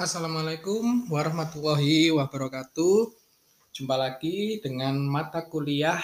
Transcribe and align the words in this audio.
Assalamualaikum 0.00 1.12
warahmatullahi 1.12 2.08
wabarakatuh. 2.08 3.12
Jumpa 3.68 4.00
lagi 4.00 4.56
dengan 4.64 4.96
mata 4.96 5.44
kuliah 5.44 6.00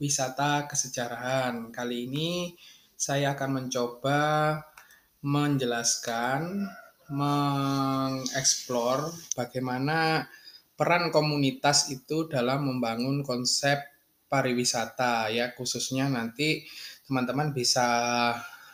wisata 0.00 0.64
kesejarahan. 0.64 1.68
Kali 1.68 2.08
ini 2.08 2.56
saya 2.96 3.36
akan 3.36 3.68
mencoba 3.68 4.64
menjelaskan, 5.20 6.72
mengeksplor 7.12 9.12
bagaimana 9.36 10.24
peran 10.72 11.12
komunitas 11.12 11.92
itu 11.92 12.24
dalam 12.24 12.64
membangun 12.64 13.20
konsep 13.20 13.76
pariwisata 14.32 15.28
ya 15.28 15.52
khususnya 15.52 16.08
nanti 16.08 16.64
teman-teman 17.04 17.52
bisa 17.52 17.92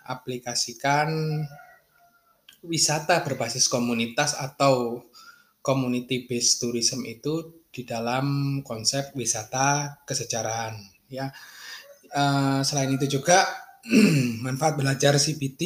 aplikasikan 0.07 1.43
wisata 2.65 3.25
berbasis 3.25 3.67
komunitas 3.67 4.37
atau 4.37 5.05
community 5.61 6.25
based 6.25 6.61
tourism 6.61 7.05
itu 7.05 7.65
di 7.71 7.87
dalam 7.87 8.59
konsep 8.67 9.15
wisata 9.15 10.01
kesejarahan 10.05 10.77
ya. 11.09 11.31
Uh, 12.11 12.61
selain 12.67 12.91
itu 12.91 13.21
juga 13.21 13.47
manfaat 14.45 14.75
belajar 14.75 15.15
CBT 15.15 15.63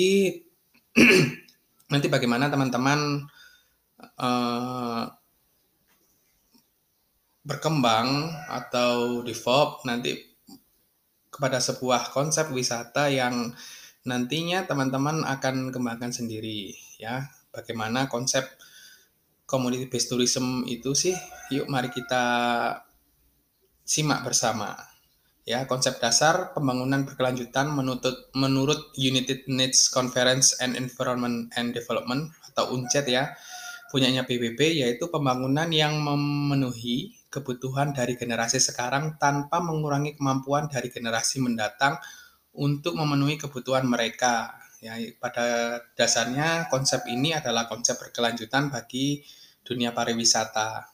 nanti 1.92 2.06
bagaimana 2.12 2.52
teman-teman 2.52 3.24
uh, 4.20 5.04
berkembang 7.45 8.32
atau 8.48 9.20
develop 9.20 9.84
nanti 9.84 10.16
kepada 11.28 11.58
sebuah 11.60 12.14
konsep 12.14 12.48
wisata 12.54 13.10
yang 13.10 13.52
nantinya 14.04 14.68
teman-teman 14.68 15.24
akan 15.24 15.73
kembangkan 15.73 16.12
sendiri 16.12 16.76
ya. 17.01 17.29
Bagaimana 17.51 18.06
konsep 18.12 18.45
community 19.48 19.88
based 19.88 20.12
tourism 20.12 20.62
itu 20.68 20.92
sih? 20.92 21.16
Yuk 21.52 21.66
mari 21.73 21.88
kita 21.88 22.24
simak 23.84 24.24
bersama 24.24 24.76
ya. 25.48 25.64
Konsep 25.64 25.96
dasar 26.01 26.52
pembangunan 26.52 27.09
berkelanjutan 27.09 27.73
menurut 27.73 28.32
menurut 28.37 28.92
United 29.01 29.48
Needs 29.48 29.88
Conference 29.88 30.60
and 30.60 30.76
Environment 30.76 31.48
and 31.57 31.73
Development 31.73 32.29
atau 32.52 32.76
UNCED 32.76 33.09
ya 33.09 33.32
punyanya 33.95 34.26
PBB 34.26 34.82
yaitu 34.82 35.07
pembangunan 35.07 35.70
yang 35.70 36.02
memenuhi 36.02 37.14
kebutuhan 37.30 37.95
dari 37.95 38.18
generasi 38.18 38.59
sekarang 38.59 39.14
tanpa 39.23 39.62
mengurangi 39.62 40.18
kemampuan 40.18 40.66
dari 40.66 40.90
generasi 40.90 41.38
mendatang 41.38 41.98
untuk 42.55 42.95
memenuhi 42.95 43.38
kebutuhan 43.38 43.87
mereka. 43.87 44.59
Ya, 44.85 45.01
pada 45.16 45.80
dasarnya 45.97 46.69
konsep 46.69 47.09
ini 47.09 47.33
adalah 47.33 47.65
konsep 47.66 47.97
berkelanjutan 47.97 48.69
bagi 48.69 49.24
dunia 49.65 49.97
pariwisata. 49.97 50.85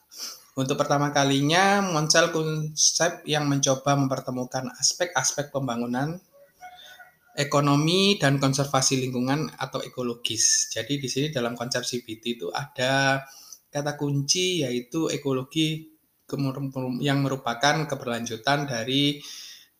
Untuk 0.55 0.79
pertama 0.79 1.11
kalinya 1.15 1.79
muncul 1.79 2.31
konsep 2.31 3.23
yang 3.27 3.47
mencoba 3.47 3.95
mempertemukan 3.95 4.71
aspek-aspek 4.79 5.51
pembangunan 5.51 6.19
ekonomi 7.35 8.19
dan 8.19 8.35
konservasi 8.35 8.99
lingkungan 8.99 9.47
atau 9.55 9.79
ekologis. 9.79 10.67
Jadi 10.71 10.99
di 10.99 11.07
sini 11.07 11.27
dalam 11.31 11.55
konsep 11.55 11.87
CBT 11.87 12.23
itu 12.39 12.47
ada 12.51 13.23
kata 13.71 13.95
kunci 13.95 14.67
yaitu 14.67 15.07
ekologi 15.07 15.87
yang 17.03 17.23
merupakan 17.23 17.87
keberlanjutan 17.87 18.67
dari 18.67 19.19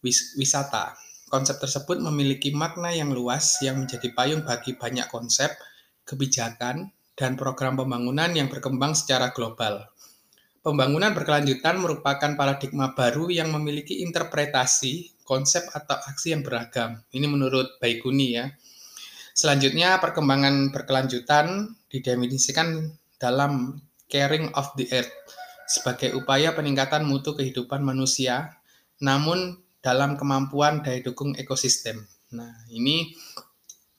wisata. 0.03 0.95
Konsep 1.31 1.63
tersebut 1.63 2.03
memiliki 2.03 2.51
makna 2.51 2.91
yang 2.91 3.15
luas 3.15 3.63
yang 3.63 3.79
menjadi 3.79 4.11
payung 4.11 4.43
bagi 4.43 4.75
banyak 4.75 5.07
konsep, 5.07 5.55
kebijakan, 6.03 6.91
dan 7.15 7.39
program 7.39 7.79
pembangunan 7.79 8.35
yang 8.35 8.51
berkembang 8.51 8.91
secara 8.91 9.31
global. 9.31 9.87
Pembangunan 10.59 11.15
berkelanjutan 11.15 11.79
merupakan 11.79 12.35
paradigma 12.35 12.91
baru 12.91 13.31
yang 13.31 13.47
memiliki 13.47 14.03
interpretasi, 14.03 15.23
konsep 15.23 15.63
atau 15.71 15.95
aksi 16.03 16.35
yang 16.35 16.43
beragam. 16.43 16.99
Ini 17.15 17.31
menurut 17.31 17.79
Baikuni 17.79 18.35
ya. 18.35 18.51
Selanjutnya, 19.31 20.03
perkembangan 20.03 20.75
berkelanjutan 20.75 21.79
didefinisikan 21.87 22.91
dalam 23.15 23.79
caring 24.11 24.51
of 24.59 24.75
the 24.75 24.91
earth 24.91 25.15
sebagai 25.63 26.11
upaya 26.19 26.51
peningkatan 26.51 27.07
mutu 27.07 27.31
kehidupan 27.31 27.79
manusia, 27.79 28.59
namun 28.99 29.60
dalam 29.81 30.15
kemampuan 30.15 30.85
daya 30.85 31.01
dukung 31.01 31.33
ekosistem. 31.35 32.05
Nah, 32.31 32.53
ini 32.69 33.11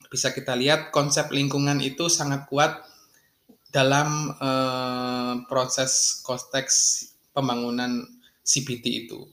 bisa 0.08 0.30
kita 0.30 0.54
lihat 0.54 0.94
konsep 0.94 1.28
lingkungan 1.34 1.82
itu 1.82 2.06
sangat 2.06 2.46
kuat 2.46 2.80
dalam 3.74 4.30
eh, 4.36 5.34
proses 5.50 6.22
konteks 6.22 6.74
pembangunan 7.34 8.06
CBT 8.44 8.84
itu. 9.06 9.26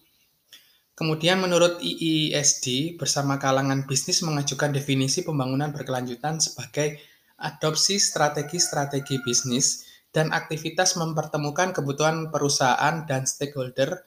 Kemudian 0.96 1.40
menurut 1.40 1.80
IISD 1.80 3.00
bersama 3.00 3.40
kalangan 3.40 3.88
bisnis 3.88 4.20
mengajukan 4.20 4.76
definisi 4.76 5.24
pembangunan 5.24 5.72
berkelanjutan 5.72 6.44
sebagai 6.44 7.00
adopsi 7.40 7.96
strategi-strategi 8.04 9.24
bisnis 9.24 9.88
dan 10.12 10.36
aktivitas 10.36 11.00
mempertemukan 11.00 11.72
kebutuhan 11.72 12.28
perusahaan 12.28 13.08
dan 13.08 13.24
stakeholder 13.24 14.04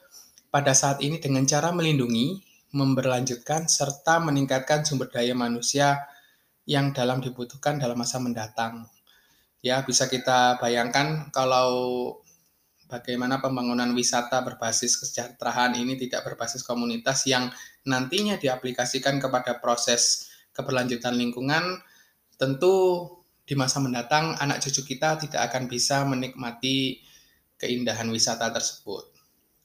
pada 0.53 0.77
saat 0.77 1.01
ini 1.01 1.17
dengan 1.17 1.49
cara 1.49 1.73
melindungi, 1.73 2.37
memberlanjutkan, 2.77 3.65
serta 3.65 4.21
meningkatkan 4.21 4.85
sumber 4.85 5.09
daya 5.09 5.33
manusia 5.33 6.05
yang 6.69 6.93
dalam 6.93 7.25
dibutuhkan 7.25 7.81
dalam 7.81 7.97
masa 7.97 8.21
mendatang. 8.21 8.85
Ya, 9.65 9.81
bisa 9.81 10.05
kita 10.05 10.61
bayangkan 10.61 11.33
kalau 11.33 12.21
bagaimana 12.85 13.41
pembangunan 13.41 13.89
wisata 13.97 14.45
berbasis 14.45 15.01
kesejahteraan 15.01 15.73
ini 15.73 15.97
tidak 15.97 16.21
berbasis 16.21 16.61
komunitas 16.61 17.25
yang 17.25 17.49
nantinya 17.89 18.37
diaplikasikan 18.37 19.17
kepada 19.17 19.57
proses 19.57 20.29
keberlanjutan 20.53 21.17
lingkungan, 21.17 21.81
tentu 22.37 23.09
di 23.41 23.57
masa 23.57 23.81
mendatang 23.81 24.37
anak 24.37 24.61
cucu 24.61 24.85
kita 24.85 25.17
tidak 25.17 25.49
akan 25.49 25.65
bisa 25.65 26.05
menikmati 26.05 27.01
keindahan 27.57 28.05
wisata 28.13 28.53
tersebut. 28.53 29.12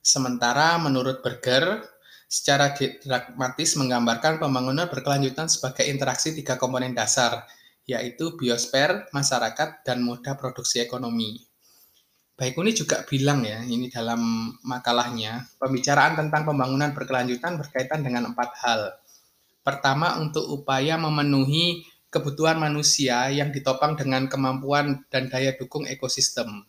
Sementara 0.09 0.81
menurut 0.81 1.21
Berger, 1.21 1.85
secara 2.25 2.73
dramatis 2.73 3.77
menggambarkan 3.77 4.41
pembangunan 4.41 4.89
berkelanjutan 4.89 5.53
sebagai 5.53 5.85
interaksi 5.85 6.33
tiga 6.33 6.57
komponen 6.57 6.97
dasar, 6.97 7.45
yaitu 7.85 8.33
biosfer, 8.41 9.05
masyarakat, 9.13 9.85
dan 9.85 10.01
moda 10.01 10.33
produksi 10.41 10.81
ekonomi. 10.81 11.45
Baik 12.41 12.57
ini 12.57 12.73
juga 12.73 13.05
bilang 13.05 13.45
ya, 13.45 13.61
ini 13.61 13.93
dalam 13.93 14.55
makalahnya, 14.65 15.45
pembicaraan 15.61 16.17
tentang 16.17 16.49
pembangunan 16.49 16.97
berkelanjutan 16.97 17.61
berkaitan 17.61 18.01
dengan 18.01 18.33
empat 18.33 18.51
hal. 18.65 18.97
Pertama, 19.61 20.17
untuk 20.17 20.49
upaya 20.49 20.97
memenuhi 20.97 21.85
kebutuhan 22.09 22.57
manusia 22.57 23.29
yang 23.29 23.53
ditopang 23.53 23.93
dengan 23.93 24.25
kemampuan 24.25 25.05
dan 25.13 25.29
daya 25.29 25.53
dukung 25.53 25.85
ekosistem. 25.85 26.65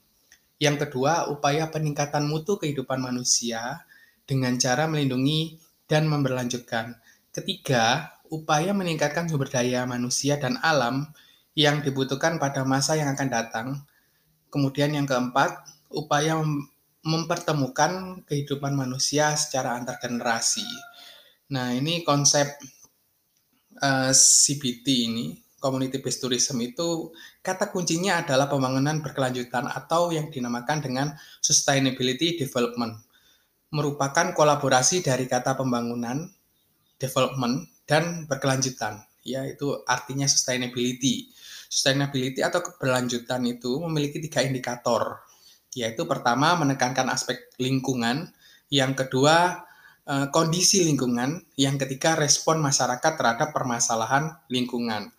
Yang 0.60 0.88
kedua, 0.88 1.32
upaya 1.32 1.72
peningkatan 1.72 2.28
mutu 2.28 2.60
kehidupan 2.60 3.00
manusia 3.00 3.88
dengan 4.28 4.60
cara 4.60 4.92
melindungi 4.92 5.56
dan 5.88 6.06
memberlanjutkan. 6.12 7.00
Ketiga, 7.32 8.12
upaya 8.28 8.76
meningkatkan 8.76 9.32
sumber 9.32 9.48
daya 9.48 9.88
manusia 9.88 10.36
dan 10.36 10.60
alam 10.60 11.10
yang 11.56 11.80
dibutuhkan 11.80 12.38
pada 12.38 12.68
masa 12.68 13.00
yang 13.00 13.16
akan 13.16 13.30
datang. 13.32 13.68
Kemudian 14.52 14.92
yang 14.92 15.08
keempat, 15.08 15.64
upaya 15.96 16.38
mempertemukan 17.02 18.22
kehidupan 18.28 18.76
manusia 18.76 19.32
secara 19.40 19.80
antar 19.80 19.96
generasi. 20.04 20.68
Nah, 21.56 21.72
ini 21.74 22.04
konsep 22.04 22.46
uh, 23.80 24.12
eh, 24.12 24.14
CBT 24.14 24.86
ini 25.08 25.28
community 25.60 26.00
based 26.00 26.24
tourism 26.24 26.64
itu 26.64 27.12
kata 27.44 27.70
kuncinya 27.70 28.26
adalah 28.26 28.48
pembangunan 28.48 29.04
berkelanjutan 29.04 29.68
atau 29.68 30.10
yang 30.10 30.32
dinamakan 30.32 30.80
dengan 30.82 31.08
sustainability 31.44 32.40
development. 32.40 32.98
Merupakan 33.70 34.34
kolaborasi 34.34 35.06
dari 35.06 35.30
kata 35.30 35.54
pembangunan, 35.54 36.26
development 36.98 37.70
dan 37.86 38.26
berkelanjutan, 38.26 39.02
yaitu 39.22 39.82
artinya 39.86 40.26
sustainability. 40.26 41.32
Sustainability 41.70 42.42
atau 42.42 42.66
keberlanjutan 42.66 43.46
itu 43.46 43.78
memiliki 43.78 44.18
tiga 44.18 44.42
indikator, 44.42 45.22
yaitu 45.78 46.10
pertama 46.10 46.58
menekankan 46.58 47.14
aspek 47.14 47.54
lingkungan, 47.62 48.34
yang 48.74 48.98
kedua 48.98 49.66
eh, 50.10 50.28
kondisi 50.34 50.82
lingkungan, 50.86 51.46
yang 51.58 51.78
ketiga 51.78 52.18
respon 52.18 52.58
masyarakat 52.58 53.14
terhadap 53.18 53.54
permasalahan 53.54 54.34
lingkungan. 54.50 55.14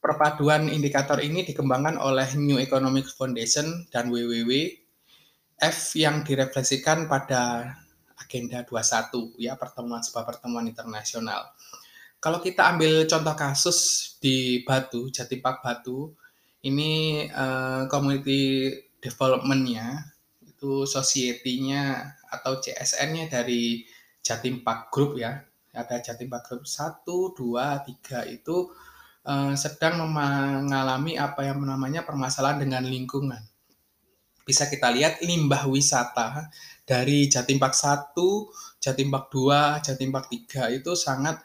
Perpaduan 0.00 0.72
indikator 0.72 1.20
ini 1.20 1.44
dikembangkan 1.44 2.00
oleh 2.00 2.24
New 2.40 2.56
Economic 2.56 3.04
Foundation 3.12 3.84
dan 3.92 4.08
WWF 4.08 5.76
yang 5.92 6.24
direfleksikan 6.24 7.04
pada 7.04 7.76
Agenda 8.16 8.64
21 8.64 9.36
ya 9.36 9.60
pertemuan 9.60 10.00
sebuah 10.00 10.24
pertemuan 10.24 10.64
internasional. 10.64 11.52
Kalau 12.20 12.40
kita 12.40 12.68
ambil 12.76 13.08
contoh 13.08 13.32
kasus 13.32 13.78
di 14.20 14.60
Batu, 14.64 15.08
Jatipak 15.08 15.64
Batu, 15.64 16.12
ini 16.64 17.24
uh, 17.32 17.88
community 17.88 18.72
development-nya 19.00 20.04
itu 20.44 20.84
society-nya 20.84 22.12
atau 22.28 22.60
CSN-nya 22.60 23.32
dari 23.32 23.88
Jatim 24.20 24.60
Park 24.60 24.92
Group 24.92 25.16
ya. 25.16 25.40
Ada 25.72 26.12
Jatim 26.12 26.28
Park 26.28 26.52
Group 26.52 26.64
1, 26.68 27.04
2, 27.08 27.36
3 27.40 28.36
itu 28.36 28.68
uh, 29.26 29.52
sedang 29.56 30.06
mengalami 30.08 31.16
apa 31.20 31.44
yang 31.44 31.60
namanya 31.64 32.06
permasalahan 32.06 32.64
dengan 32.64 32.84
lingkungan. 32.86 33.40
Bisa 34.44 34.66
kita 34.66 34.90
lihat 34.90 35.22
limbah 35.22 35.68
wisata 35.70 36.50
dari 36.82 37.30
Jatim 37.30 37.60
Park 37.60 37.76
1, 37.76 38.16
Jatim 38.82 39.08
Park 39.12 39.30
2, 39.30 39.84
Jatim 39.84 40.10
Park 40.10 40.26
3 40.32 40.80
itu 40.80 40.92
sangat 40.98 41.38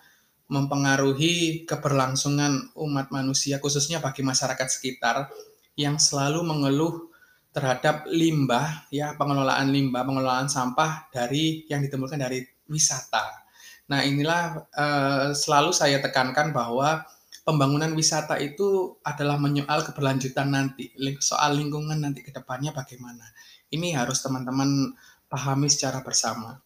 mempengaruhi 0.45 1.65
keberlangsungan 1.65 2.73
umat 2.77 3.09
manusia 3.09 3.57
khususnya 3.57 3.97
bagi 3.97 4.21
masyarakat 4.21 4.67
sekitar 4.69 5.29
yang 5.73 5.97
selalu 5.97 6.45
mengeluh 6.45 7.09
terhadap 7.49 8.05
limbah 8.11 8.85
ya 8.91 9.15
pengelolaan 9.15 9.71
limbah 9.71 10.03
pengelolaan 10.03 10.51
sampah 10.51 11.09
dari 11.09 11.65
yang 11.71 11.81
ditemukan 11.81 12.19
dari 12.19 12.43
wisata. 12.69 13.47
Nah 13.89 14.01
inilah 14.01 14.65
uh, 14.75 15.27
selalu 15.33 15.71
saya 15.73 16.01
tekankan 16.01 16.51
bahwa 16.53 17.05
pembangunan 17.45 17.93
wisata 17.93 18.41
itu 18.41 18.97
adalah 19.05 19.37
menyoal 19.37 19.85
keberlanjutan 19.85 20.49
nanti 20.49 20.91
soal 21.21 21.55
lingkungan 21.55 22.01
nanti 22.01 22.25
ke 22.25 22.33
depannya 22.33 22.73
bagaimana. 22.73 23.23
Ini 23.69 23.93
harus 23.95 24.19
teman-teman 24.25 24.91
pahami 25.29 25.69
secara 25.69 26.01
bersama. 26.01 26.57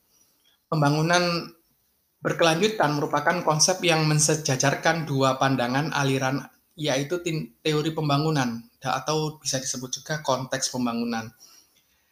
Pembangunan 0.72 1.52
Berkelanjutan 2.20 3.00
merupakan 3.00 3.40
konsep 3.48 3.80
yang 3.80 4.04
mensejajarkan 4.04 5.08
dua 5.08 5.40
pandangan 5.40 5.96
aliran 5.96 6.44
yaitu 6.76 7.24
teori 7.64 7.96
pembangunan 7.96 8.60
atau 8.84 9.40
bisa 9.40 9.56
disebut 9.56 10.04
juga 10.04 10.20
konteks 10.20 10.68
pembangunan 10.68 11.32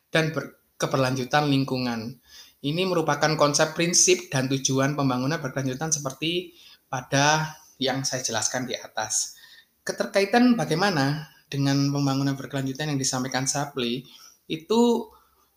dan 0.08 0.32
keberlanjutan 0.80 1.52
lingkungan. 1.52 2.24
Ini 2.64 2.88
merupakan 2.88 3.36
konsep 3.36 3.76
prinsip 3.76 4.32
dan 4.32 4.48
tujuan 4.48 4.96
pembangunan 4.96 5.44
berkelanjutan 5.44 5.92
seperti 5.92 6.56
pada 6.88 7.52
yang 7.78 8.02
saya 8.04 8.26
jelaskan 8.26 8.66
di 8.66 8.74
atas. 8.78 9.38
Keterkaitan 9.86 10.58
bagaimana 10.58 11.32
dengan 11.48 11.90
pembangunan 11.94 12.36
berkelanjutan 12.36 12.92
yang 12.92 13.00
disampaikan 13.00 13.48
Sapli 13.48 14.04
itu 14.52 15.08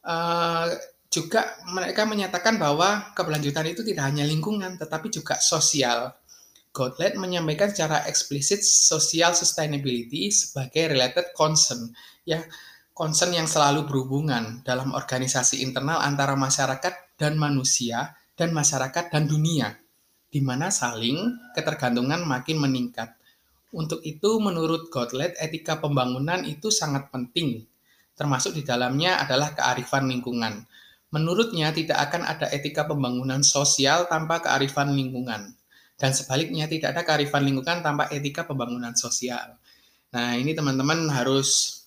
uh, 0.06 0.68
juga 1.10 1.58
mereka 1.66 2.06
menyatakan 2.06 2.54
bahwa 2.54 3.10
keberlanjutan 3.18 3.66
itu 3.66 3.82
tidak 3.82 4.06
hanya 4.06 4.22
lingkungan 4.22 4.78
tetapi 4.78 5.10
juga 5.10 5.36
sosial. 5.42 6.14
Gottlieb 6.70 7.18
menyampaikan 7.18 7.74
secara 7.74 8.06
eksplisit 8.06 8.62
social 8.62 9.34
sustainability 9.34 10.30
sebagai 10.30 10.94
related 10.94 11.34
concern, 11.34 11.90
ya 12.22 12.46
concern 12.94 13.34
yang 13.34 13.50
selalu 13.50 13.90
berhubungan 13.90 14.62
dalam 14.62 14.94
organisasi 14.94 15.66
internal 15.66 15.98
antara 15.98 16.38
masyarakat 16.38 17.18
dan 17.18 17.34
manusia 17.34 18.14
dan 18.38 18.54
masyarakat 18.54 19.10
dan 19.10 19.26
dunia, 19.26 19.74
di 20.30 20.40
mana 20.40 20.70
saling 20.70 21.50
ketergantungan 21.52 22.22
makin 22.22 22.62
meningkat. 22.62 23.12
Untuk 23.70 24.02
itu, 24.02 24.38
menurut 24.42 24.90
Gottlieb, 24.90 25.34
etika 25.38 25.78
pembangunan 25.78 26.42
itu 26.42 26.70
sangat 26.74 27.10
penting, 27.10 27.66
termasuk 28.18 28.54
di 28.54 28.62
dalamnya 28.66 29.22
adalah 29.22 29.54
kearifan 29.54 30.10
lingkungan 30.10 30.66
Menurutnya 31.10 31.74
tidak 31.74 31.98
akan 32.10 32.22
ada 32.22 32.46
etika 32.54 32.86
pembangunan 32.86 33.42
sosial 33.42 34.06
tanpa 34.06 34.38
kearifan 34.38 34.94
lingkungan. 34.94 35.58
Dan 35.98 36.10
sebaliknya 36.14 36.70
tidak 36.70 36.94
ada 36.94 37.02
kearifan 37.02 37.42
lingkungan 37.42 37.82
tanpa 37.82 38.06
etika 38.14 38.46
pembangunan 38.46 38.94
sosial. 38.94 39.58
Nah 40.14 40.38
ini 40.38 40.54
teman-teman 40.54 41.10
harus 41.10 41.82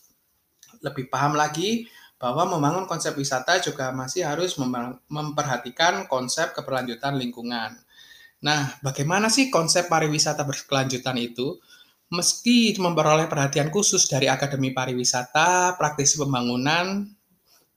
lebih 0.84 1.08
paham 1.08 1.40
lagi 1.40 1.88
bahwa 2.20 2.52
membangun 2.52 2.84
konsep 2.84 3.16
wisata 3.16 3.64
juga 3.64 3.96
masih 3.96 4.28
harus 4.28 4.60
memperhatikan 5.08 6.06
konsep 6.12 6.52
keberlanjutan 6.52 7.16
lingkungan. 7.16 7.80
Nah, 8.44 8.76
bagaimana 8.84 9.32
sih 9.32 9.48
konsep 9.48 9.88
pariwisata 9.88 10.44
berkelanjutan 10.44 11.16
itu? 11.16 11.58
Meski 12.12 12.76
memperoleh 12.76 13.32
perhatian 13.32 13.72
khusus 13.72 14.06
dari 14.06 14.28
Akademi 14.28 14.76
Pariwisata, 14.76 15.80
praktisi 15.80 16.20
pembangunan, 16.20 17.08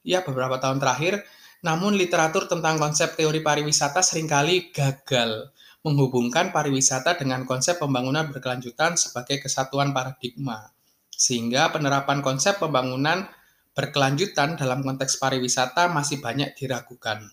ya 0.02 0.26
beberapa 0.26 0.58
tahun 0.58 0.82
terakhir, 0.82 1.22
namun 1.62 1.94
literatur 1.94 2.50
tentang 2.50 2.76
konsep 2.76 3.16
teori 3.16 3.40
pariwisata 3.40 4.04
sering 4.04 4.28
kali 4.28 4.74
gagal 4.74 5.54
menghubungkan 5.86 6.50
pariwisata 6.50 7.14
dengan 7.14 7.46
konsep 7.46 7.78
pembangunan 7.78 8.26
berkelanjutan 8.26 8.98
sebagai 8.98 9.38
kesatuan 9.38 9.94
paradigma. 9.94 10.74
Sehingga 11.14 11.70
penerapan 11.70 12.20
konsep 12.26 12.58
pembangunan 12.58 13.30
berkelanjutan 13.72 14.58
dalam 14.58 14.82
konteks 14.82 15.22
pariwisata 15.22 15.86
masih 15.94 16.18
banyak 16.18 16.58
diragukan. 16.58 17.30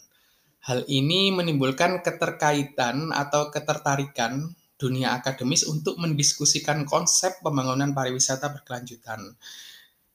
Hal 0.63 0.87
ini 0.87 1.27
menimbulkan 1.35 1.99
keterkaitan 1.99 3.11
atau 3.11 3.51
ketertarikan 3.51 4.55
dunia 4.79 5.11
akademis 5.19 5.67
untuk 5.67 5.99
mendiskusikan 5.99 6.87
konsep 6.87 7.43
pembangunan 7.43 7.91
pariwisata 7.91 8.47
berkelanjutan. 8.47 9.35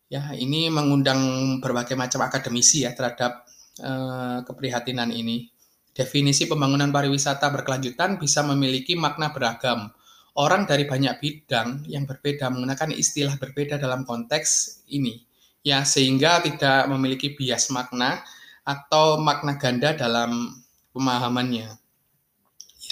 Ya, 0.09 0.33
ini 0.33 0.73
mengundang 0.73 1.21
berbagai 1.61 2.01
macam 2.01 2.25
akademisi 2.25 2.89
ya 2.89 2.97
terhadap 2.97 3.45
uh, 3.85 4.41
keprihatinan 4.49 5.13
ini. 5.13 5.53
Definisi 5.93 6.49
pembangunan 6.49 6.89
pariwisata 6.89 7.53
berkelanjutan 7.53 8.17
bisa 8.17 8.41
memiliki 8.41 8.97
makna 8.97 9.29
beragam. 9.37 9.93
Orang 10.33 10.65
dari 10.65 10.89
banyak 10.89 11.21
bidang 11.21 11.85
yang 11.93 12.09
berbeda 12.09 12.49
menggunakan 12.49 12.97
istilah 12.97 13.37
berbeda 13.37 13.77
dalam 13.77 14.09
konteks 14.09 14.81
ini. 14.97 15.21
Ya, 15.61 15.85
sehingga 15.85 16.41
tidak 16.41 16.89
memiliki 16.89 17.37
bias 17.37 17.69
makna 17.69 18.25
atau 18.69 19.17
makna 19.17 19.57
ganda 19.57 19.97
dalam 19.97 20.61
pemahamannya. 20.93 21.81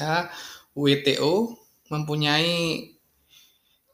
Ya, 0.00 0.32
WTO 0.72 1.52
mempunyai 1.92 2.88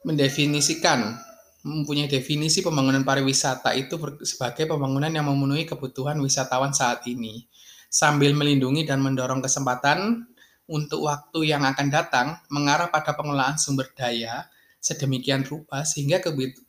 mendefinisikan 0.07 1.19
mempunyai 1.63 2.11
definisi 2.11 2.59
pembangunan 2.59 3.07
pariwisata 3.07 3.71
itu 3.79 3.95
sebagai 4.27 4.67
pembangunan 4.67 5.15
yang 5.15 5.31
memenuhi 5.31 5.63
kebutuhan 5.63 6.19
wisatawan 6.19 6.75
saat 6.75 7.07
ini, 7.07 7.47
sambil 7.87 8.35
melindungi 8.35 8.83
dan 8.83 8.99
mendorong 8.99 9.39
kesempatan 9.39 10.27
untuk 10.67 11.07
waktu 11.07 11.55
yang 11.55 11.63
akan 11.63 11.87
datang 11.91 12.35
mengarah 12.51 12.91
pada 12.91 13.15
pengelolaan 13.15 13.59
sumber 13.63 13.91
daya 13.95 14.51
sedemikian 14.83 15.47
rupa 15.47 15.87
sehingga 15.87 16.19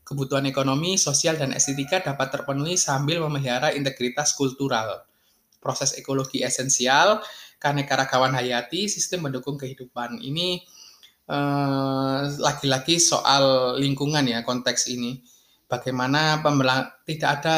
kebutuhan 0.03 0.43
ekonomi, 0.45 0.99
sosial, 0.99 1.39
dan 1.39 1.55
estetika 1.55 2.03
dapat 2.03 2.31
terpenuhi 2.31 2.75
sambil 2.75 3.23
memelihara 3.27 3.71
integritas 3.71 4.35
kultural. 4.35 5.07
Proses 5.63 5.95
ekologi 5.95 6.43
esensial, 6.43 7.23
keanekaragaman 7.59 8.35
hayati, 8.35 8.91
sistem 8.91 9.31
mendukung 9.31 9.55
kehidupan. 9.55 10.19
Ini 10.19 10.59
Eh, 11.23 12.21
lagi-lagi 12.35 12.99
soal 12.99 13.75
lingkungan 13.79 14.27
ya 14.27 14.43
konteks 14.43 14.91
ini. 14.91 15.23
Bagaimana 15.71 16.43
tidak 17.07 17.29
ada 17.39 17.57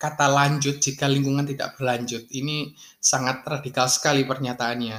kata 0.00 0.26
lanjut 0.32 0.80
jika 0.80 1.04
lingkungan 1.04 1.44
tidak 1.44 1.76
berlanjut. 1.76 2.24
Ini 2.32 2.72
sangat 2.96 3.44
radikal 3.44 3.84
sekali 3.84 4.24
pernyataannya. 4.24 4.96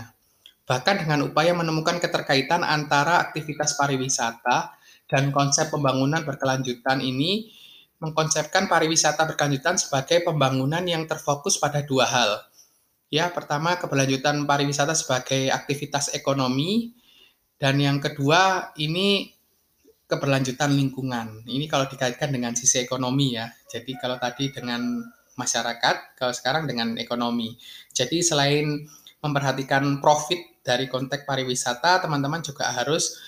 Bahkan 0.61 0.95
dengan 1.03 1.25
upaya 1.25 1.57
menemukan 1.57 1.97
keterkaitan 1.97 2.61
antara 2.61 3.17
aktivitas 3.17 3.73
pariwisata 3.73 4.77
dan 5.11 5.35
konsep 5.35 5.67
pembangunan 5.67 6.23
berkelanjutan 6.23 7.03
ini 7.03 7.51
mengkonsepkan 7.99 8.71
pariwisata 8.71 9.27
berkelanjutan 9.27 9.75
sebagai 9.75 10.23
pembangunan 10.23 10.81
yang 10.87 11.03
terfokus 11.05 11.59
pada 11.59 11.83
dua 11.83 12.07
hal. 12.07 12.47
Ya, 13.11 13.27
pertama 13.27 13.75
keberlanjutan 13.75 14.47
pariwisata 14.47 14.95
sebagai 14.95 15.51
aktivitas 15.51 16.15
ekonomi 16.15 16.95
dan 17.59 17.75
yang 17.77 17.99
kedua 17.99 18.71
ini 18.79 19.35
keberlanjutan 20.07 20.71
lingkungan. 20.73 21.43
Ini 21.43 21.67
kalau 21.67 21.85
dikaitkan 21.91 22.31
dengan 22.31 22.55
sisi 22.55 22.79
ekonomi 22.79 23.35
ya. 23.35 23.51
Jadi 23.67 23.99
kalau 23.99 24.15
tadi 24.15 24.49
dengan 24.49 25.03
masyarakat, 25.35 26.17
kalau 26.19 26.33
sekarang 26.33 26.67
dengan 26.67 26.95
ekonomi. 26.97 27.55
Jadi 27.91 28.19
selain 28.19 28.87
memperhatikan 29.21 30.01
profit 30.01 30.63
dari 30.65 30.89
konteks 30.91 31.23
pariwisata, 31.23 32.01
teman-teman 32.01 32.41
juga 32.41 32.73
harus 32.73 33.21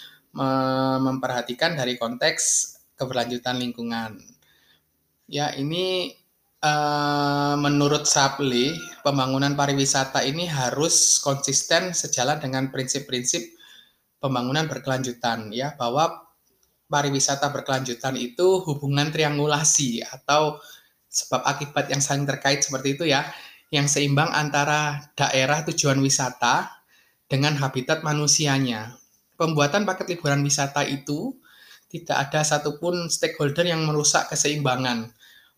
memperhatikan 1.00 1.78
dari 1.78 1.98
konteks 1.98 2.74
keberlanjutan 2.98 3.62
lingkungan. 3.62 4.18
Ya, 5.30 5.54
ini 5.54 6.14
uh, 6.64 7.56
menurut 7.60 8.10
Sapli, 8.10 8.74
pembangunan 9.06 9.54
pariwisata 9.54 10.26
ini 10.26 10.50
harus 10.50 11.20
konsisten 11.22 11.94
sejalan 11.94 12.40
dengan 12.42 12.74
prinsip-prinsip 12.74 13.54
pembangunan 14.24 14.72
berkelanjutan 14.72 15.52
ya 15.52 15.76
bahwa 15.76 16.32
pariwisata 16.88 17.52
berkelanjutan 17.52 18.16
itu 18.16 18.64
hubungan 18.64 19.12
triangulasi 19.12 20.00
atau 20.08 20.64
sebab 21.12 21.44
akibat 21.44 21.92
yang 21.92 22.00
saling 22.00 22.24
terkait 22.24 22.64
seperti 22.64 22.96
itu 22.96 23.04
ya 23.12 23.28
yang 23.74 23.90
seimbang 23.90 24.32
antara 24.32 25.12
daerah 25.18 25.66
tujuan 25.68 26.00
wisata 26.00 26.72
dengan 27.28 27.58
habitat 27.58 28.06
manusianya. 28.06 29.03
Pembuatan 29.34 29.84
paket 29.84 30.14
liburan 30.14 30.46
wisata 30.46 30.86
itu 30.86 31.34
tidak 31.94 32.30
ada 32.30 32.42
satupun 32.42 33.10
stakeholder 33.10 33.70
yang 33.70 33.86
merusak 33.86 34.30
keseimbangan. 34.30 35.14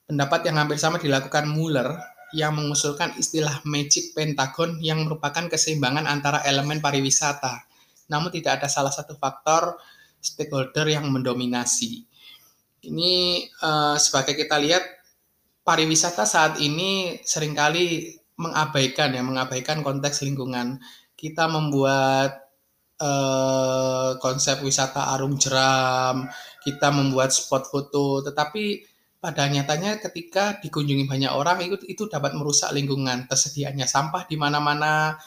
Pendapat 0.06 0.44
yang 0.48 0.60
hampir 0.60 0.76
sama 0.76 1.00
dilakukan 1.00 1.48
Muller 1.48 1.96
yang 2.36 2.56
mengusulkan 2.60 3.16
istilah 3.16 3.64
magic 3.64 4.12
pentagon 4.12 4.76
yang 4.84 5.08
merupakan 5.08 5.48
keseimbangan 5.48 6.04
antara 6.04 6.44
elemen 6.44 6.84
pariwisata. 6.84 7.64
Namun 8.12 8.30
tidak 8.36 8.62
ada 8.62 8.68
salah 8.68 8.92
satu 8.92 9.16
faktor 9.16 9.80
stakeholder 10.20 10.92
yang 10.92 11.08
mendominasi. 11.08 12.04
Ini 12.86 13.14
uh, 13.64 13.98
sebagai 13.98 14.38
kita 14.38 14.60
lihat 14.62 14.84
pariwisata 15.66 16.28
saat 16.28 16.62
ini 16.62 17.18
sering 17.26 17.58
kali 17.58 18.14
mengabaikan 18.38 19.16
ya, 19.16 19.24
mengabaikan 19.24 19.82
konteks 19.82 20.22
lingkungan. 20.22 20.84
Kita 21.16 21.48
membuat 21.50 22.45
uh, 23.06 24.18
konsep 24.18 24.66
wisata 24.66 25.14
arung 25.14 25.38
jeram, 25.38 26.26
kita 26.66 26.90
membuat 26.90 27.30
spot 27.30 27.70
foto, 27.70 28.26
tetapi 28.26 28.82
pada 29.22 29.50
nyatanya 29.50 29.98
ketika 29.98 30.62
dikunjungi 30.62 31.10
banyak 31.10 31.34
orang 31.34 31.58
itu 31.66 31.82
itu 31.90 32.06
dapat 32.06 32.38
merusak 32.38 32.70
lingkungan. 32.74 33.26
Tersedianya 33.26 33.90
sampah 33.90 34.26
di 34.30 34.38
mana-mana 34.38 35.18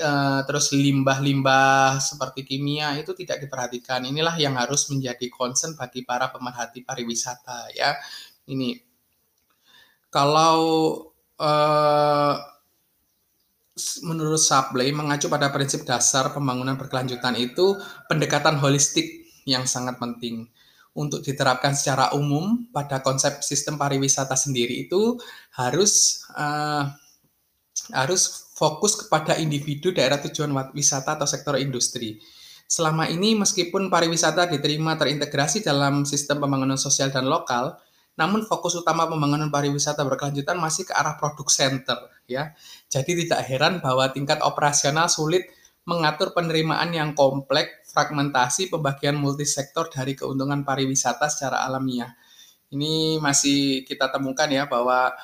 uh, 0.00 0.40
terus 0.48 0.72
limbah-limbah 0.72 2.00
seperti 2.00 2.48
kimia 2.48 2.96
itu 2.96 3.12
tidak 3.12 3.44
diperhatikan. 3.44 4.04
Inilah 4.08 4.36
yang 4.40 4.56
harus 4.56 4.88
menjadi 4.88 5.28
concern 5.28 5.76
bagi 5.76 6.00
para 6.04 6.32
pemerhati 6.32 6.80
pariwisata 6.80 7.76
ya. 7.76 7.92
Ini. 8.48 8.80
Kalau 10.08 10.56
uh, 11.36 12.55
menurut 14.04 14.40
Sabley 14.40 14.88
mengacu 14.88 15.28
pada 15.28 15.52
prinsip 15.52 15.84
dasar 15.84 16.32
pembangunan 16.32 16.80
berkelanjutan 16.80 17.36
itu 17.36 17.76
pendekatan 18.08 18.56
holistik 18.56 19.28
yang 19.44 19.68
sangat 19.68 20.00
penting 20.00 20.48
untuk 20.96 21.20
diterapkan 21.20 21.76
secara 21.76 22.16
umum 22.16 22.72
pada 22.72 23.04
konsep 23.04 23.44
sistem 23.44 23.76
pariwisata 23.76 24.32
sendiri 24.32 24.88
itu 24.88 25.20
harus 25.52 26.24
uh, 26.32 26.88
harus 27.92 28.48
fokus 28.56 28.96
kepada 28.96 29.36
individu 29.36 29.92
daerah 29.92 30.16
tujuan 30.24 30.56
wisata 30.72 31.20
atau 31.20 31.28
sektor 31.28 31.60
industri. 31.60 32.16
Selama 32.66 33.06
ini 33.06 33.36
meskipun 33.36 33.92
pariwisata 33.92 34.48
diterima 34.50 34.96
terintegrasi 34.96 35.62
dalam 35.62 36.08
sistem 36.08 36.42
pembangunan 36.42 36.80
sosial 36.80 37.12
dan 37.12 37.28
lokal, 37.28 37.76
namun 38.16 38.42
fokus 38.48 38.72
utama 38.80 39.04
pembangunan 39.04 39.52
pariwisata 39.52 40.00
berkelanjutan 40.08 40.56
masih 40.56 40.88
ke 40.88 40.92
arah 40.96 41.20
produk 41.20 41.46
center 41.52 41.98
ya. 42.24 42.56
Jadi 42.88 43.24
tidak 43.24 43.44
heran 43.44 43.84
bahwa 43.84 44.08
tingkat 44.08 44.40
operasional 44.40 45.12
sulit 45.12 45.44
mengatur 45.86 46.34
penerimaan 46.34 46.90
yang 46.90 47.14
kompleks, 47.14 47.94
fragmentasi, 47.94 48.72
pembagian 48.72 49.14
multisektor 49.14 49.86
dari 49.86 50.18
keuntungan 50.18 50.66
pariwisata 50.66 51.30
secara 51.30 51.62
alamiah. 51.62 52.10
Ini 52.74 53.22
masih 53.22 53.86
kita 53.86 54.10
temukan 54.10 54.50
ya 54.50 54.66
bahwa 54.66 55.14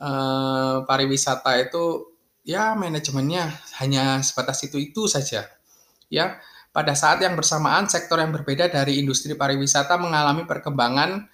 eh, 0.00 0.76
pariwisata 0.82 1.54
itu 1.62 2.16
ya 2.42 2.74
manajemennya 2.74 3.54
hanya 3.78 4.18
sebatas 4.26 4.66
itu-itu 4.66 5.06
saja. 5.06 5.46
Ya, 6.12 6.42
pada 6.72 6.92
saat 6.92 7.20
yang 7.24 7.36
bersamaan 7.36 7.88
sektor 7.88 8.20
yang 8.20 8.32
berbeda 8.32 8.68
dari 8.68 9.00
industri 9.00 9.32
pariwisata 9.32 9.96
mengalami 9.96 10.44
perkembangan 10.44 11.28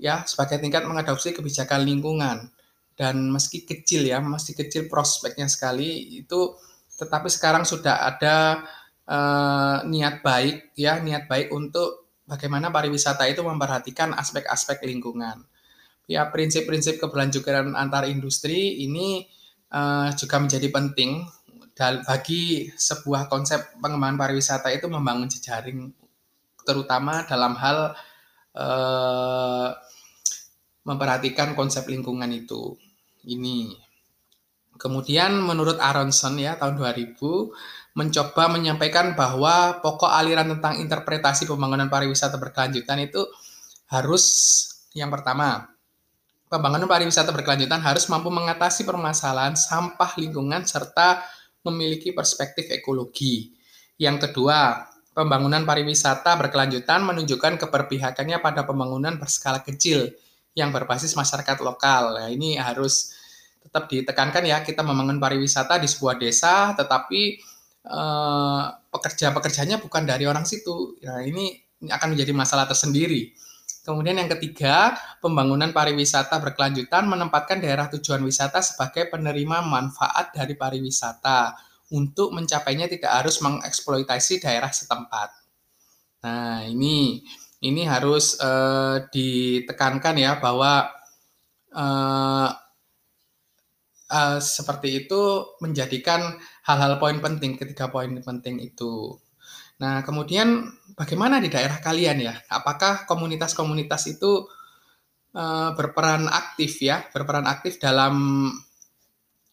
ya 0.00 0.24
sebagai 0.24 0.58
tingkat 0.58 0.88
mengadopsi 0.88 1.36
kebijakan 1.36 1.84
lingkungan. 1.84 2.48
Dan 2.96 3.32
meski 3.32 3.64
kecil 3.64 4.08
ya 4.08 4.20
masih 4.20 4.52
kecil 4.56 4.88
prospeknya 4.88 5.48
sekali 5.48 6.20
itu 6.20 6.56
tetapi 7.00 7.32
sekarang 7.32 7.64
sudah 7.64 8.04
ada 8.04 8.60
uh, 9.08 9.80
niat 9.88 10.20
baik 10.20 10.76
ya 10.76 11.00
niat 11.00 11.24
baik 11.24 11.48
untuk 11.48 12.12
bagaimana 12.28 12.68
pariwisata 12.68 13.24
itu 13.24 13.40
memperhatikan 13.40 14.12
aspek-aspek 14.12 14.84
lingkungan. 14.84 15.48
Ya 16.10 16.28
prinsip-prinsip 16.28 17.00
keberlanjutan 17.00 17.72
antar 17.72 18.04
industri 18.04 18.84
ini 18.84 19.24
uh, 19.72 20.12
juga 20.12 20.36
menjadi 20.42 20.68
penting 20.68 21.24
bagi 21.80 22.68
sebuah 22.76 23.32
konsep 23.32 23.80
pengembangan 23.80 24.20
pariwisata 24.20 24.68
itu 24.68 24.84
membangun 24.92 25.32
jejaring 25.32 25.88
terutama 26.68 27.24
dalam 27.24 27.56
hal 27.56 27.96
uh, 28.56 29.70
memperhatikan 30.86 31.54
konsep 31.54 31.86
lingkungan 31.86 32.30
itu 32.32 32.74
ini 33.28 33.74
Kemudian 34.80 35.36
menurut 35.44 35.76
Aronson 35.76 36.40
ya 36.40 36.56
tahun 36.56 36.80
2000 36.80 37.20
mencoba 37.92 38.48
menyampaikan 38.48 39.12
bahwa 39.12 39.76
pokok 39.84 40.08
aliran 40.08 40.56
tentang 40.56 40.80
interpretasi 40.80 41.44
pembangunan 41.44 41.92
pariwisata 41.92 42.40
berkelanjutan 42.40 43.04
itu 43.04 43.20
harus 43.92 44.24
yang 44.96 45.12
pertama 45.12 45.68
pembangunan 46.48 46.88
pariwisata 46.88 47.28
berkelanjutan 47.28 47.84
harus 47.84 48.08
mampu 48.08 48.32
mengatasi 48.32 48.88
permasalahan 48.88 49.52
sampah 49.52 50.16
lingkungan 50.16 50.64
serta 50.64 51.28
memiliki 51.60 52.16
perspektif 52.16 52.72
ekologi. 52.72 53.52
Yang 54.00 54.32
kedua, 54.32 54.88
pembangunan 55.20 55.68
pariwisata 55.68 56.32
berkelanjutan 56.40 57.04
menunjukkan 57.04 57.60
keberpihakannya 57.60 58.40
pada 58.40 58.64
pembangunan 58.64 59.20
berskala 59.20 59.60
kecil 59.60 60.08
yang 60.56 60.72
berbasis 60.72 61.12
masyarakat 61.12 61.60
lokal. 61.60 62.16
Nah, 62.16 62.32
ini 62.32 62.56
harus 62.56 63.12
tetap 63.60 63.92
ditekankan 63.92 64.48
ya 64.48 64.64
kita 64.64 64.80
membangun 64.80 65.20
pariwisata 65.20 65.76
di 65.76 65.84
sebuah 65.84 66.16
desa 66.16 66.72
tetapi 66.72 67.20
eh, 67.84 68.62
pekerja-pekerjanya 68.88 69.76
bukan 69.84 70.08
dari 70.08 70.24
orang 70.24 70.48
situ. 70.48 70.96
Nah, 71.04 71.20
ini 71.20 71.52
akan 71.84 72.16
menjadi 72.16 72.32
masalah 72.32 72.64
tersendiri. 72.64 73.36
Kemudian 73.84 74.16
yang 74.16 74.28
ketiga, 74.32 74.96
pembangunan 75.20 75.72
pariwisata 75.72 76.40
berkelanjutan 76.40 77.04
menempatkan 77.04 77.60
daerah 77.60 77.92
tujuan 77.92 78.24
wisata 78.24 78.64
sebagai 78.64 79.12
penerima 79.12 79.64
manfaat 79.64 80.32
dari 80.32 80.56
pariwisata 80.56 81.69
untuk 81.90 82.30
mencapainya 82.30 82.86
tidak 82.86 83.10
harus 83.10 83.42
mengeksploitasi 83.42 84.42
daerah 84.42 84.70
setempat. 84.70 85.28
Nah, 86.22 86.62
ini 86.66 87.24
ini 87.60 87.82
harus 87.84 88.40
uh, 88.40 89.04
ditekankan 89.12 90.16
ya 90.16 90.40
bahwa 90.40 90.88
uh, 91.76 92.48
uh, 94.08 94.38
seperti 94.40 95.04
itu 95.04 95.20
menjadikan 95.60 96.40
hal-hal 96.64 96.96
poin 96.96 97.18
penting 97.20 97.58
ketiga 97.58 97.92
poin 97.92 98.10
penting 98.22 98.62
itu. 98.62 99.18
Nah, 99.80 100.04
kemudian 100.04 100.68
bagaimana 100.94 101.40
di 101.40 101.48
daerah 101.48 101.80
kalian 101.80 102.20
ya? 102.20 102.34
Apakah 102.52 103.08
komunitas-komunitas 103.08 104.12
itu 104.12 104.44
berperan 105.78 106.26
aktif 106.26 106.82
ya, 106.82 107.06
berperan 107.14 107.46
aktif 107.46 107.78
dalam 107.78 108.50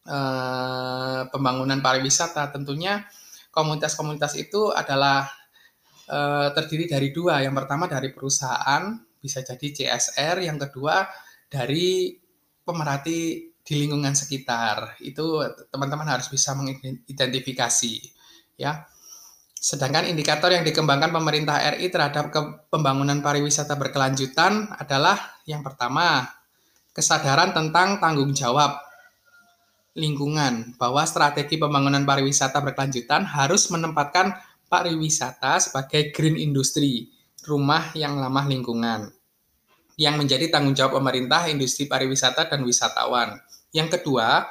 uh, 0.08 1.28
pembangunan 1.30 1.84
pariwisata? 1.84 2.50
Tentunya 2.56 3.04
komunitas-komunitas 3.52 4.40
itu 4.40 4.72
adalah 4.72 5.28
uh, 6.10 6.50
terdiri 6.56 6.88
dari 6.88 7.12
dua. 7.12 7.44
Yang 7.44 7.64
pertama 7.64 7.86
dari 7.92 8.10
perusahaan, 8.16 8.96
bisa 9.20 9.44
jadi 9.44 9.68
CSR. 9.68 10.48
Yang 10.48 10.72
kedua 10.72 11.06
dari 11.52 12.16
pemerhati 12.64 13.52
di 13.68 13.74
lingkungan 13.76 14.16
sekitar. 14.16 14.96
Itu 15.04 15.44
teman-teman 15.68 16.08
harus 16.08 16.32
bisa 16.32 16.56
mengidentifikasi 16.56 17.94
ya. 18.56 18.88
Sedangkan 19.58 20.08
indikator 20.08 20.54
yang 20.54 20.64
dikembangkan 20.64 21.12
pemerintah 21.12 21.60
RI 21.76 21.92
terhadap 21.92 22.32
pembangunan 22.72 23.20
pariwisata 23.20 23.76
berkelanjutan 23.76 24.70
adalah 24.80 25.18
yang 25.50 25.66
pertama, 25.66 26.30
kesadaran 26.96 27.52
tentang 27.52 28.00
tanggung 28.00 28.32
jawab 28.32 28.87
lingkungan 29.98 30.78
bahwa 30.78 31.02
strategi 31.10 31.58
pembangunan 31.58 32.06
pariwisata 32.06 32.62
berkelanjutan 32.62 33.26
harus 33.26 33.68
menempatkan 33.74 34.38
pariwisata 34.70 35.58
sebagai 35.58 36.14
green 36.14 36.38
industry, 36.38 37.10
rumah 37.50 37.90
yang 37.98 38.22
ramah 38.22 38.46
lingkungan 38.46 39.18
yang 39.98 40.16
menjadi 40.16 40.54
tanggung 40.54 40.78
jawab 40.78 41.02
pemerintah, 41.02 41.50
industri 41.50 41.90
pariwisata 41.90 42.46
dan 42.46 42.62
wisatawan. 42.62 43.42
Yang 43.74 44.00
kedua, 44.00 44.46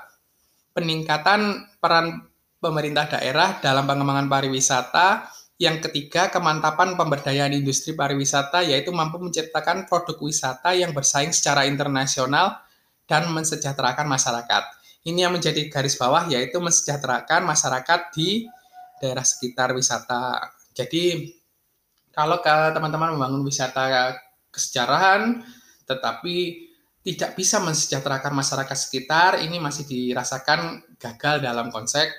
peningkatan 0.75 1.71
peran 1.79 2.26
pemerintah 2.59 3.07
daerah 3.07 3.62
dalam 3.62 3.87
pengembangan 3.87 4.26
pariwisata. 4.26 5.31
Yang 5.57 5.88
ketiga, 5.88 6.29
kemantapan 6.29 6.99
pemberdayaan 7.00 7.55
industri 7.57 7.97
pariwisata 7.97 8.61
yaitu 8.67 8.93
mampu 8.93 9.17
menciptakan 9.23 9.88
produk 9.88 10.19
wisata 10.21 10.76
yang 10.76 10.93
bersaing 10.93 11.33
secara 11.33 11.65
internasional 11.65 12.61
dan 13.09 13.31
mensejahterakan 13.33 14.05
masyarakat. 14.05 14.62
Ini 15.07 15.31
yang 15.31 15.39
menjadi 15.39 15.71
garis 15.71 15.95
bawah 15.95 16.27
yaitu 16.27 16.59
mensejahterakan 16.59 17.47
masyarakat 17.47 18.11
di 18.11 18.51
daerah 18.99 19.23
sekitar 19.23 19.71
wisata. 19.71 20.51
Jadi 20.75 21.31
kalau 22.11 22.43
teman-teman 22.43 23.15
membangun 23.15 23.47
wisata 23.47 24.19
kesejarahan 24.51 25.47
tetapi 25.87 26.67
tidak 27.07 27.39
bisa 27.39 27.63
mensejahterakan 27.63 28.35
masyarakat 28.35 28.75
sekitar, 28.75 29.39
ini 29.39 29.63
masih 29.63 29.87
dirasakan 29.87 30.83
gagal 30.99 31.39
dalam 31.39 31.71
konsep 31.71 32.11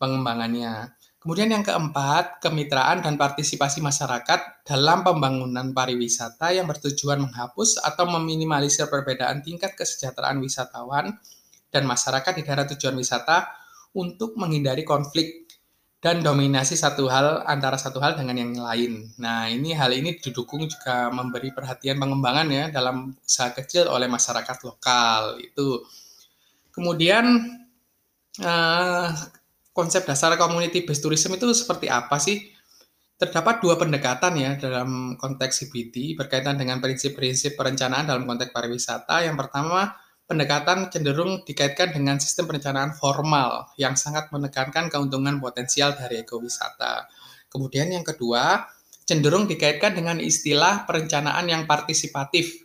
pengembangannya. 0.00 0.96
Kemudian 1.20 1.52
yang 1.52 1.60
keempat, 1.60 2.40
kemitraan 2.40 3.04
dan 3.04 3.20
partisipasi 3.20 3.84
masyarakat 3.84 4.64
dalam 4.64 5.04
pembangunan 5.04 5.76
pariwisata 5.76 6.56
yang 6.56 6.64
bertujuan 6.64 7.20
menghapus 7.20 7.84
atau 7.84 8.08
meminimalisir 8.08 8.88
perbedaan 8.88 9.44
tingkat 9.44 9.76
kesejahteraan 9.76 10.40
wisatawan 10.40 11.20
dan 11.70 11.86
masyarakat 11.86 12.32
di 12.36 12.42
daerah 12.42 12.66
tujuan 12.66 12.98
wisata 12.98 13.50
untuk 13.94 14.38
menghindari 14.38 14.86
konflik 14.86 15.50
dan 16.00 16.24
dominasi 16.24 16.80
satu 16.80 17.12
hal 17.12 17.44
antara 17.44 17.76
satu 17.76 18.00
hal 18.00 18.16
dengan 18.16 18.40
yang 18.40 18.56
lain. 18.56 19.12
Nah, 19.20 19.52
ini 19.52 19.76
hal 19.76 19.92
ini 19.92 20.16
didukung 20.16 20.64
juga 20.64 21.12
memberi 21.12 21.52
perhatian 21.52 22.00
pengembangan 22.00 22.48
ya 22.48 22.64
dalam 22.72 23.12
usaha 23.20 23.52
kecil 23.52 23.84
oleh 23.84 24.08
masyarakat 24.08 24.56
lokal 24.64 25.36
itu. 25.44 25.84
Kemudian 26.72 27.24
eh, 28.40 29.08
konsep 29.76 30.08
dasar 30.08 30.40
community 30.40 30.88
based 30.88 31.04
tourism 31.04 31.36
itu 31.36 31.52
seperti 31.52 31.92
apa 31.92 32.16
sih? 32.16 32.48
Terdapat 33.20 33.60
dua 33.60 33.76
pendekatan 33.76 34.32
ya 34.40 34.56
dalam 34.56 35.20
konteks 35.20 35.68
CBT 35.68 36.16
berkaitan 36.16 36.56
dengan 36.56 36.80
prinsip-prinsip 36.80 37.60
perencanaan 37.60 38.08
dalam 38.08 38.24
konteks 38.24 38.48
pariwisata. 38.56 39.20
Yang 39.20 39.36
pertama, 39.36 39.92
pendekatan 40.30 40.94
cenderung 40.94 41.42
dikaitkan 41.42 41.90
dengan 41.90 42.22
sistem 42.22 42.46
perencanaan 42.46 42.94
formal 42.94 43.66
yang 43.74 43.98
sangat 43.98 44.30
menekankan 44.30 44.86
keuntungan 44.86 45.42
potensial 45.42 45.98
dari 45.98 46.22
ekowisata. 46.22 47.10
Kemudian 47.50 47.90
yang 47.90 48.06
kedua, 48.06 48.62
cenderung 49.02 49.50
dikaitkan 49.50 49.90
dengan 49.90 50.22
istilah 50.22 50.86
perencanaan 50.86 51.50
yang 51.50 51.66
partisipatif 51.66 52.62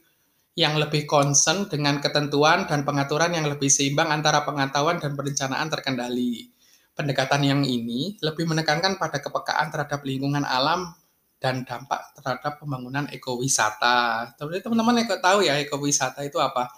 yang 0.54 0.78
lebih 0.78 1.10
concern 1.10 1.66
dengan 1.66 1.98
ketentuan 1.98 2.70
dan 2.70 2.86
pengaturan 2.86 3.34
yang 3.34 3.50
lebih 3.50 3.68
seimbang 3.68 4.14
antara 4.14 4.46
pengetahuan 4.46 5.02
dan 5.02 5.18
perencanaan 5.18 5.66
terkendali. 5.66 6.54
Pendekatan 6.94 7.42
yang 7.44 7.62
ini 7.66 8.22
lebih 8.22 8.46
menekankan 8.46 9.02
pada 9.02 9.20
kepekaan 9.20 9.74
terhadap 9.74 10.06
lingkungan 10.06 10.46
alam 10.46 10.94
dan 11.42 11.66
dampak 11.66 12.14
terhadap 12.14 12.62
pembangunan 12.62 13.10
ekowisata. 13.10 14.32
Teman-teman 14.38 15.02
tahu 15.18 15.44
ya 15.44 15.58
ekowisata 15.60 16.22
itu 16.24 16.38
apa? 16.38 16.72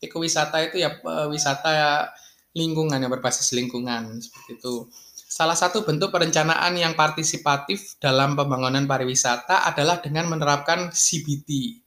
Ekowisata 0.00 0.64
itu 0.64 0.80
ya 0.80 0.96
wisata 1.28 2.08
lingkungan 2.56 2.98
yang 2.98 3.12
berbasis 3.12 3.54
lingkungan 3.54 4.18
seperti 4.18 4.58
itu. 4.58 4.90
Salah 5.30 5.54
satu 5.54 5.86
bentuk 5.86 6.10
perencanaan 6.10 6.74
yang 6.74 6.98
partisipatif 6.98 7.94
dalam 8.02 8.34
pembangunan 8.34 8.82
pariwisata 8.82 9.62
adalah 9.70 10.02
dengan 10.02 10.26
menerapkan 10.26 10.90
CBT 10.90 11.78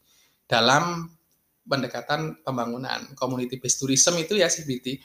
dalam 0.48 1.12
pendekatan 1.68 2.40
pembangunan 2.40 3.12
community 3.20 3.60
based 3.60 3.84
tourism 3.84 4.16
itu 4.16 4.40
ya 4.40 4.48
CBT. 4.48 5.04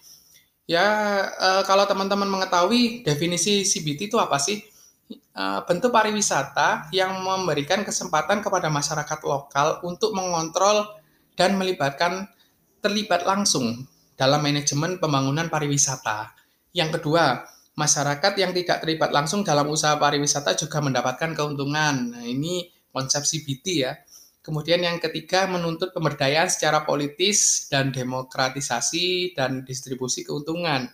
Ya 0.70 0.86
eh, 1.34 1.62
kalau 1.66 1.82
teman-teman 1.90 2.30
mengetahui 2.30 3.02
definisi 3.02 3.66
CBT 3.66 4.14
itu 4.14 4.22
apa 4.22 4.38
sih? 4.38 4.62
Eh, 5.10 5.60
bentuk 5.66 5.90
pariwisata 5.90 6.94
yang 6.94 7.18
memberikan 7.24 7.82
kesempatan 7.82 8.38
kepada 8.38 8.70
masyarakat 8.70 9.18
lokal 9.26 9.82
untuk 9.82 10.14
mengontrol 10.14 10.94
dan 11.34 11.58
melibatkan 11.58 12.30
terlibat 12.78 13.26
langsung 13.26 13.86
dalam 14.18 14.42
manajemen 14.42 14.98
pembangunan 14.98 15.46
pariwisata. 15.46 16.34
Yang 16.74 17.00
kedua, 17.00 17.46
masyarakat 17.78 18.32
yang 18.34 18.50
tidak 18.50 18.82
terlibat 18.82 19.14
langsung 19.14 19.46
dalam 19.46 19.70
usaha 19.70 19.94
pariwisata 19.94 20.58
juga 20.58 20.82
mendapatkan 20.82 21.30
keuntungan. 21.38 22.18
Nah, 22.18 22.24
ini 22.26 22.66
konsep 22.90 23.22
CBT 23.22 23.66
ya. 23.78 23.94
Kemudian 24.42 24.82
yang 24.82 24.98
ketiga, 24.98 25.46
menuntut 25.46 25.94
pemberdayaan 25.94 26.50
secara 26.50 26.82
politis 26.82 27.70
dan 27.70 27.94
demokratisasi 27.94 29.36
dan 29.38 29.62
distribusi 29.62 30.24
keuntungan 30.26 30.88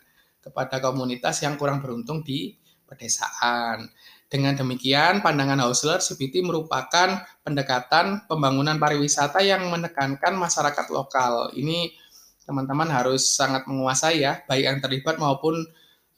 kepada 0.44 0.82
komunitas 0.82 1.40
yang 1.40 1.56
kurang 1.56 1.80
beruntung 1.80 2.20
di 2.20 2.52
pedesaan. 2.84 3.88
Dengan 4.34 4.58
demikian, 4.58 5.22
pandangan 5.22 5.62
Hausler, 5.62 6.02
CBT 6.02 6.42
merupakan 6.42 7.22
pendekatan 7.46 8.26
pembangunan 8.26 8.74
pariwisata 8.82 9.38
yang 9.46 9.70
menekankan 9.70 10.34
masyarakat 10.34 10.90
lokal. 10.90 11.54
Ini 11.54 11.94
teman-teman 12.42 12.90
harus 12.90 13.30
sangat 13.30 13.70
menguasai 13.70 14.26
ya, 14.26 14.42
baik 14.50 14.64
yang 14.66 14.78
terlibat 14.82 15.22
maupun 15.22 15.62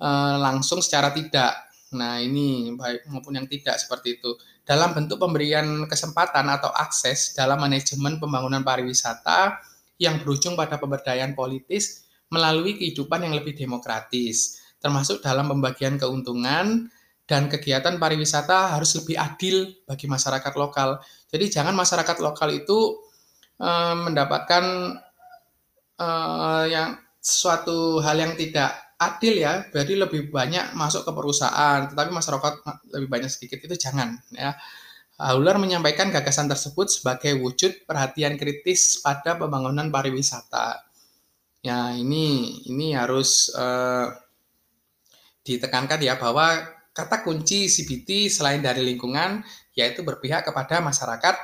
e, 0.00 0.08
langsung 0.40 0.80
secara 0.80 1.12
tidak. 1.12 1.60
Nah, 1.92 2.16
ini 2.16 2.72
baik 2.72 3.04
maupun 3.12 3.36
yang 3.36 3.44
tidak 3.52 3.76
seperti 3.76 4.16
itu. 4.16 4.32
Dalam 4.64 4.96
bentuk 4.96 5.20
pemberian 5.20 5.84
kesempatan 5.84 6.48
atau 6.48 6.72
akses 6.72 7.36
dalam 7.36 7.60
manajemen 7.60 8.16
pembangunan 8.16 8.64
pariwisata 8.64 9.60
yang 10.00 10.24
berujung 10.24 10.56
pada 10.56 10.80
pemberdayaan 10.80 11.36
politis 11.36 12.08
melalui 12.32 12.80
kehidupan 12.80 13.28
yang 13.28 13.36
lebih 13.36 13.52
demokratis, 13.52 14.64
termasuk 14.80 15.20
dalam 15.20 15.52
pembagian 15.52 16.00
keuntungan, 16.00 16.88
dan 17.26 17.50
kegiatan 17.50 17.98
pariwisata 17.98 18.78
harus 18.78 18.94
lebih 19.02 19.18
adil 19.18 19.74
bagi 19.82 20.06
masyarakat 20.06 20.54
lokal. 20.54 21.02
Jadi 21.26 21.50
jangan 21.50 21.74
masyarakat 21.74 22.16
lokal 22.22 22.54
itu 22.54 23.02
uh, 23.58 23.94
mendapatkan 24.06 24.64
uh, 25.98 26.64
yang 26.70 26.94
suatu 27.18 27.98
hal 27.98 28.14
yang 28.22 28.38
tidak 28.38 28.94
adil 28.96 29.34
ya, 29.36 29.66
berarti 29.68 29.94
lebih 29.98 30.30
banyak 30.30 30.72
masuk 30.78 31.04
ke 31.04 31.12
perusahaan, 31.12 31.84
tetapi 31.90 32.14
masyarakat 32.14 32.52
lebih 32.96 33.08
banyak 33.10 33.28
sedikit 33.28 33.58
itu 33.66 33.74
jangan 33.76 34.16
ya. 34.32 34.54
Hauler 35.16 35.56
menyampaikan 35.56 36.12
gagasan 36.12 36.44
tersebut 36.44 36.92
sebagai 36.92 37.40
wujud 37.40 37.88
perhatian 37.88 38.36
kritis 38.36 39.00
pada 39.00 39.40
pembangunan 39.40 39.88
pariwisata. 39.88 40.84
Ya 41.64 41.96
ini 41.96 42.60
ini 42.68 42.92
harus 42.92 43.48
uh, 43.56 44.12
ditekankan 45.40 46.04
ya 46.04 46.20
bahwa 46.20 46.75
kata 46.96 47.20
kunci 47.20 47.68
CBT 47.68 48.32
selain 48.32 48.64
dari 48.64 48.80
lingkungan 48.80 49.44
yaitu 49.76 50.00
berpihak 50.00 50.48
kepada 50.48 50.80
masyarakat 50.80 51.36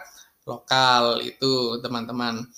lokal 0.49 1.21
itu 1.21 1.77
teman-teman. 1.85 2.49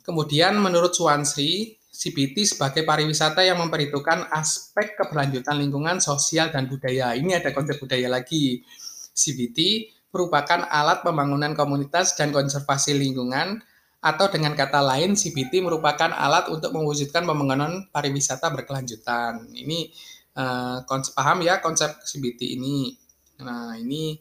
Kemudian 0.00 0.56
menurut 0.56 0.96
Suwansri, 0.96 1.76
CBT 1.92 2.56
sebagai 2.56 2.88
pariwisata 2.88 3.44
yang 3.44 3.60
memperhitungkan 3.60 4.32
aspek 4.32 4.96
keberlanjutan 4.96 5.60
lingkungan 5.60 6.00
sosial 6.00 6.48
dan 6.48 6.64
budaya. 6.70 7.12
Ini 7.12 7.44
ada 7.44 7.52
konsep 7.52 7.76
budaya 7.76 8.08
lagi. 8.08 8.64
CBT 9.12 9.90
merupakan 10.08 10.64
alat 10.70 11.04
pembangunan 11.04 11.52
komunitas 11.52 12.16
dan 12.16 12.32
konservasi 12.32 12.96
lingkungan 12.96 13.60
atau 13.98 14.30
dengan 14.30 14.54
kata 14.54 14.78
lain 14.78 15.18
CBT 15.18 15.58
merupakan 15.58 16.14
alat 16.14 16.46
untuk 16.54 16.70
mewujudkan 16.70 17.26
pembangunan 17.26 17.90
pariwisata 17.90 18.46
berkelanjutan. 18.54 19.50
Ini 19.50 19.90
uh, 20.38 20.86
konsep 20.86 21.12
paham 21.18 21.42
ya 21.42 21.58
konsep 21.58 21.98
CBT 22.06 22.54
ini. 22.54 22.94
Nah, 23.42 23.74
ini 23.74 24.18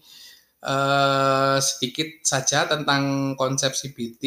uh, 0.65 1.57
sedikit 1.61 2.25
saja 2.25 2.65
tentang 2.65 3.33
konsep 3.37 3.77
CBT, 3.77 4.23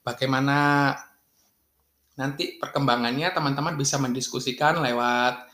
bagaimana 0.00 0.92
nanti 2.16 2.60
perkembangannya 2.60 3.32
teman-teman 3.32 3.76
bisa 3.76 3.96
mendiskusikan 3.96 4.80
lewat 4.84 5.48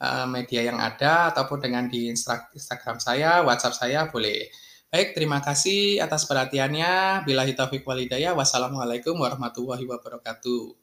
uh, 0.00 0.26
media 0.28 0.60
yang 0.64 0.76
ada 0.80 1.32
ataupun 1.32 1.60
dengan 1.60 1.88
di 1.88 2.08
Instagram 2.12 3.00
saya, 3.00 3.44
WhatsApp 3.44 3.76
saya 3.76 4.00
boleh. 4.08 4.48
Baik, 4.92 5.16
terima 5.16 5.40
kasih 5.40 6.04
atas 6.04 6.28
perhatiannya. 6.28 7.24
Bila 7.24 7.48
hitaufiq 7.48 7.80
walidaya, 7.80 8.36
wassalamualaikum 8.36 9.16
warahmatullahi 9.16 9.88
wabarakatuh. 9.88 10.81